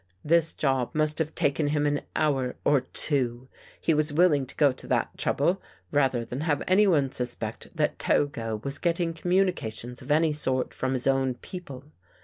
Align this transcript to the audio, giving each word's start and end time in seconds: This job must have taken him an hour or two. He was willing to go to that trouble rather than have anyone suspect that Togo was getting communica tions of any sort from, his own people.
This 0.25 0.55
job 0.55 0.95
must 0.95 1.19
have 1.19 1.35
taken 1.35 1.67
him 1.67 1.85
an 1.85 2.01
hour 2.15 2.55
or 2.65 2.81
two. 2.81 3.49
He 3.79 3.93
was 3.93 4.11
willing 4.11 4.47
to 4.47 4.55
go 4.55 4.71
to 4.71 4.87
that 4.87 5.15
trouble 5.15 5.61
rather 5.91 6.25
than 6.25 6.41
have 6.41 6.63
anyone 6.67 7.11
suspect 7.11 7.67
that 7.77 7.99
Togo 7.99 8.59
was 8.63 8.79
getting 8.79 9.13
communica 9.13 9.71
tions 9.71 10.01
of 10.01 10.09
any 10.09 10.33
sort 10.33 10.73
from, 10.73 10.93
his 10.93 11.05
own 11.05 11.35
people. 11.35 11.91